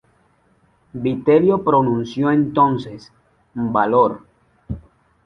[0.93, 3.11] Vitelio pronunció entonces:
[3.53, 4.21] "Valor".